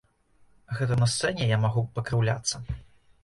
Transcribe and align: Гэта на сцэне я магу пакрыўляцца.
Гэта 0.77 0.95
на 1.01 1.07
сцэне 1.11 1.49
я 1.51 1.59
магу 1.65 1.83
пакрыўляцца. 1.99 2.63